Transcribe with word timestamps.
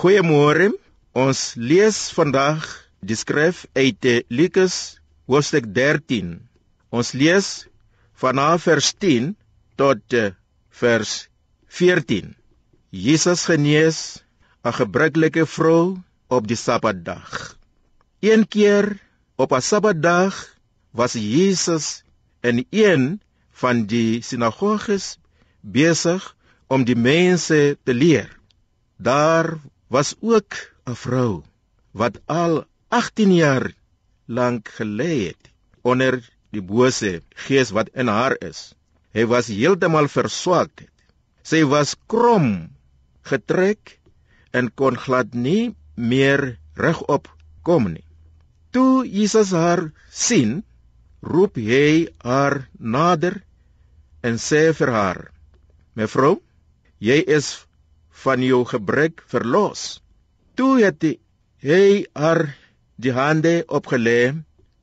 Goeiemôre. 0.00 0.70
Ons 1.12 1.40
lees 1.60 1.96
vandag 2.16 2.64
die 3.04 3.16
skrif 3.20 3.66
uit 3.76 4.06
Lukas 4.32 4.96
hoofstuk 5.28 5.66
13. 5.76 6.38
Ons 6.88 7.10
lees 7.12 7.48
vanaf 8.22 8.64
vers 8.64 8.88
10 8.96 9.26
tot 9.76 10.16
vers 10.80 11.10
14. 11.76 12.32
Jesus 12.96 13.44
genees 13.50 13.98
'n 14.64 14.72
gebruikelike 14.72 15.44
vrou 15.44 16.00
op 16.32 16.48
die 16.48 16.56
Sabbatdag. 16.56 17.58
Een 18.24 18.48
keer 18.48 18.96
op 19.36 19.52
'n 19.52 19.60
Sabbatdag 19.60 20.38
was 20.96 21.12
Jesus 21.12 22.04
in 22.40 22.64
een 22.70 23.20
van 23.52 23.84
die 23.84 24.22
sinagoges 24.22 25.18
besig 25.60 26.24
om 26.72 26.88
die 26.88 26.96
mense 26.96 27.76
te 27.84 27.92
leer. 27.92 28.32
Daar 28.96 29.60
was 29.90 30.14
ook 30.20 30.52
'n 30.86 30.94
vrou 31.04 31.42
wat 32.00 32.20
al 32.26 32.64
18 32.88 33.32
jaar 33.34 33.66
lank 34.26 34.68
gelê 34.78 35.14
het 35.28 35.50
onder 35.82 36.14
die 36.54 36.62
bose 36.62 37.22
gees 37.46 37.70
wat 37.70 37.88
in 37.94 38.06
haar 38.06 38.36
is. 38.50 38.74
Hy 39.14 39.24
was 39.26 39.46
heeltemal 39.50 40.08
verswak. 40.08 40.86
Sy 41.42 41.64
was 41.64 41.96
krom, 42.06 42.70
getrek 43.26 43.98
en 44.52 44.70
kon 44.74 44.96
glad 44.96 45.34
nie 45.34 45.74
meer 45.94 46.58
regop 46.74 47.26
kom 47.62 47.90
nie. 47.92 48.06
Toe 48.70 49.06
Jesus 49.06 49.50
haar 49.50 49.90
sien, 50.10 50.62
roep 51.22 51.58
hy 51.58 52.06
haar 52.22 52.68
nader 52.78 53.42
en 54.22 54.38
sê 54.38 54.70
vir 54.78 54.90
haar: 54.94 55.20
"Mevrou, 55.94 56.38
jy 56.98 57.18
is 57.26 57.66
van 58.24 58.42
jou 58.44 58.64
gebrek 58.68 59.24
verlos." 59.32 60.00
Toe 60.54 60.80
het 60.84 61.04
hy 61.60 62.06
haar 62.12 62.42
die 63.00 63.12
hande 63.16 63.54
opgelê 63.68 64.34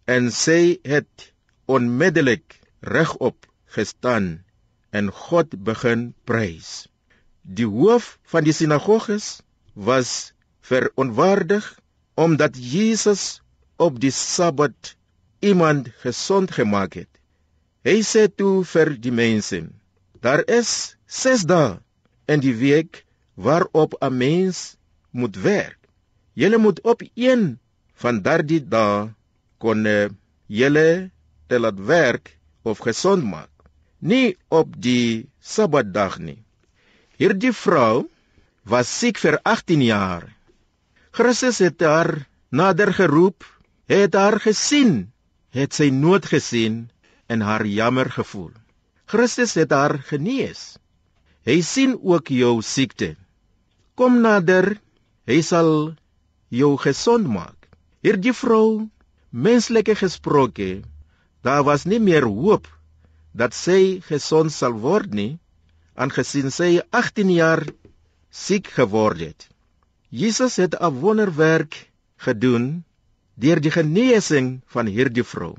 en 0.05 0.30
sê 0.33 0.77
het 0.83 1.31
onmiddellik 1.65 2.59
regop 2.81 3.45
gestaan 3.75 4.27
en 4.89 5.11
God 5.11 5.53
begin 5.69 6.13
prys. 6.23 6.88
Die 7.41 7.67
hoof 7.67 8.17
van 8.31 8.47
die 8.47 8.55
sinagoges 8.55 9.41
was 9.73 10.33
verontwaardig 10.61 11.65
omdat 12.17 12.58
Jesus 12.58 13.41
op 13.77 13.99
die 14.02 14.11
Sabbat 14.11 14.95
iemand 15.39 15.89
gesond 16.02 16.52
gemaak 16.52 16.97
het. 16.97 17.11
Hy 17.85 18.02
sê 18.03 18.25
toe 18.27 18.65
vir 18.65 18.95
die 18.99 19.13
mense: 19.13 19.61
Daar 20.19 20.41
is 20.49 20.97
6 21.05 21.45
dae 21.47 21.77
in 22.27 22.41
die 22.43 22.55
week 22.58 23.05
waarop 23.38 23.91
'n 24.02 24.17
mens 24.17 24.77
moet 25.09 25.35
werk. 25.35 25.81
Julle 26.33 26.57
moet 26.57 26.81
op 26.81 27.02
een 27.13 27.59
van 28.02 28.21
daardie 28.21 28.63
dae 28.73 29.13
kon 29.57 29.85
julle 30.45 31.11
te 31.47 31.59
laat 31.59 31.80
werk 31.80 32.38
of 32.61 32.77
gesond 32.77 33.23
maak, 33.23 33.53
nie 33.99 34.38
op 34.49 34.73
die 34.81 35.30
Sabbatdag 35.39 36.19
nie. 36.19 36.43
Hierdie 37.17 37.53
vrou 37.53 38.09
was 38.63 38.89
siek 38.99 39.17
vir 39.17 39.39
18 39.43 39.81
jaar. 39.81 40.25
Christus 41.11 41.59
het 41.63 41.81
haar 41.81 42.27
nader 42.49 42.93
geroep, 42.93 43.45
het 43.88 44.13
haar 44.13 44.39
gesien 44.43 45.08
het 45.55 45.73
sy 45.73 45.89
nood 45.89 46.27
gesien 46.30 46.89
en 47.31 47.41
haar 47.41 47.65
jammer 47.65 48.09
gevoel. 48.11 48.52
Christus 49.08 49.55
het 49.55 49.71
haar 49.71 49.97
genees. 50.09 50.77
Hy 51.47 51.61
sien 51.63 51.95
ook 52.03 52.27
jou 52.27 52.59
siekte. 52.61 53.15
Kom 53.97 54.19
nader, 54.21 54.75
hy 55.25 55.39
sal 55.41 55.71
jou 56.53 56.75
gesond 56.77 57.25
maak. 57.25 57.55
Hierdie 58.05 58.33
vrou, 58.37 58.85
menslike 59.33 59.95
gesproke, 59.97 60.83
daar 61.41 61.63
was 61.65 61.87
nie 61.89 61.97
meer 61.97 62.27
hoop 62.29 62.69
dat 63.33 63.57
sy 63.57 63.97
gesond 64.05 64.53
sal 64.53 64.77
word 64.86 65.17
nie, 65.17 65.31
aangesien 65.97 66.53
sy 66.53 66.69
18 66.93 67.33
jaar 67.33 67.65
siek 68.30 68.69
geword 68.77 69.23
het. 69.25 69.49
Jesus 70.13 70.61
het 70.61 70.77
'n 70.77 71.02
wonderwerk 71.02 71.89
gedoen 72.21 72.86
deur 73.36 73.59
die 73.59 73.73
genesing 73.73 74.61
van 74.73 74.86
hierdie 74.86 75.25
vrou. 75.25 75.55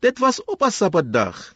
Dit 0.00 0.18
was 0.24 0.40
op 0.44 0.62
'n 0.64 0.70
Sabbatdag. 0.70 1.54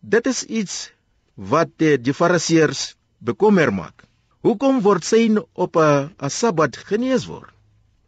Dit 0.00 0.26
is 0.26 0.44
iets 0.44 0.92
wat 1.34 1.68
die, 1.76 1.98
die 1.98 2.14
Fariseërs 2.14 2.94
bekommer 3.18 3.72
maak. 3.74 4.07
Hoekom 4.46 4.76
word 4.86 5.02
sy 5.02 5.22
op 5.64 5.76
'n 5.76 6.30
Sabbat 6.30 6.76
genees 6.88 7.24
word? 7.26 7.50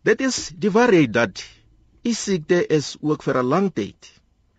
Dit 0.07 0.21
is 0.23 0.37
die 0.55 0.71
waarheid 0.71 1.13
dat 1.13 1.43
u 2.07 2.13
siekte 2.15 2.61
is 2.77 2.97
ook 3.03 3.25
vir 3.27 3.39
'n 3.41 3.51
lang 3.53 3.67
tyd. 3.75 3.99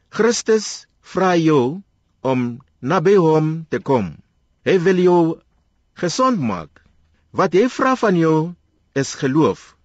Christus 0.10 0.68
vra 1.14 1.32
jou 1.36 1.82
om 2.22 2.60
naby 2.82 3.16
hom 3.16 3.48
te 3.70 3.80
kom. 3.80 4.20
Hy 4.68 4.76
wil 4.88 5.00
jou 5.00 5.22
gesond 5.96 6.40
maak. 6.40 6.84
Wat 7.32 7.54
hy 7.54 7.70
vra 7.70 7.96
van 7.96 8.20
jou 8.20 8.54
is 8.94 9.16
geloof. 9.16 9.78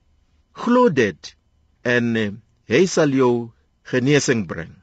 Glo 0.52 0.88
dit 0.88 1.36
en 1.82 2.16
uh, 2.16 2.32
hy 2.66 2.82
sal 2.86 3.14
jou 3.14 3.50
genesing 3.84 4.46
bring. 4.46 4.74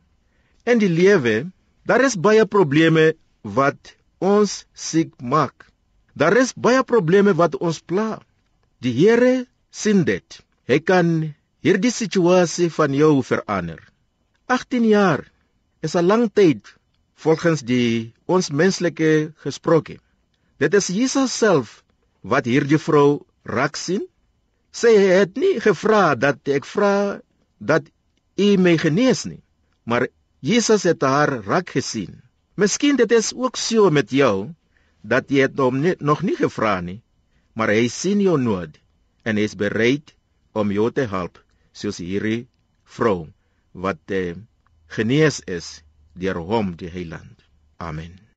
In 0.63 0.79
die 0.79 0.93
lewe, 1.01 1.51
daar 1.83 2.01
is 2.07 2.15
baie 2.15 2.45
probleme 2.45 3.11
wat 3.43 3.95
ons 4.19 4.63
siek 4.73 5.11
maak. 5.19 5.72
Daar 6.13 6.37
is 6.37 6.53
baie 6.53 6.83
probleme 6.83 7.33
wat 7.33 7.57
ons 7.57 7.79
pla. 7.81 8.21
Die 8.83 8.93
Here 8.93 9.45
sien 9.71 10.03
dit. 10.05 10.39
Hy 10.69 10.79
kan 10.79 11.33
hierdie 11.65 11.91
situasie 11.91 12.69
van 12.69 12.93
jou 12.93 13.23
verander. 13.23 13.79
18 14.47 14.85
jaar 14.85 15.25
is 15.81 15.95
'n 15.95 16.05
lang 16.05 16.29
tyd 16.33 16.75
volgens 17.15 17.61
die 17.61 18.13
ons 18.25 18.51
menslike 18.51 19.33
gesproke. 19.45 19.97
Dit 20.59 20.73
is 20.73 20.87
Jesus 20.87 21.31
self 21.33 21.83
wat 22.21 22.45
hierdie 22.45 22.79
vrou 22.79 23.25
raak 23.43 23.75
sien 23.75 24.07
Sy 24.73 24.89
het 24.97 25.35
nie 25.37 25.59
gevra 25.61 26.15
dat 26.17 26.49
ek 26.49 26.65
vra 26.65 27.21
dat 27.61 27.85
u 28.41 28.47
my 28.57 28.73
genees 28.81 29.21
nie, 29.29 29.41
maar 29.85 30.07
Jesus 30.41 30.85
het 30.89 31.05
haar 31.05 31.29
raak 31.45 31.69
gesien. 31.75 32.15
Miskien 32.57 32.97
dit 32.97 33.11
is 33.13 33.29
ook 33.37 33.57
so 33.57 33.91
met 33.93 34.09
jou 34.09 34.49
dat 35.03 35.31
jy 35.31 35.45
het 35.45 35.59
hom 35.59 35.81
net 35.83 36.01
nog 36.01 36.23
nie 36.23 36.35
gevra 36.39 36.79
nie, 36.81 37.01
maar 37.53 37.69
hy 37.75 37.87
sien 37.91 38.23
jou 38.23 38.37
nood 38.39 38.79
en 39.27 39.37
hy 39.37 39.45
is 39.49 39.59
bereid 39.59 40.15
om 40.57 40.71
jou 40.71 40.89
te 40.91 41.05
help 41.11 41.39
soos 41.75 41.99
hierdie 42.01 42.47
vrou 42.97 43.29
wat 43.73 44.15
uh, 44.15 44.35
genees 44.95 45.41
is 45.47 45.81
deur 46.13 46.39
hom 46.39 46.75
die 46.79 46.91
heiland. 46.93 47.41
Amen. 47.81 48.32